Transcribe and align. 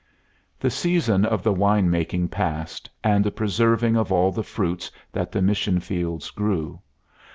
The 0.59 0.71
season 0.71 1.25
of 1.25 1.43
the 1.43 1.53
wine 1.53 1.87
making 1.91 2.29
passed, 2.29 2.89
and 3.03 3.23
the 3.23 3.29
preserving 3.29 3.95
of 3.95 4.11
all 4.11 4.31
the 4.31 4.41
fruits 4.41 4.89
that 5.11 5.31
the 5.31 5.43
mission 5.43 5.79
fields 5.79 6.31
grew. 6.31 6.81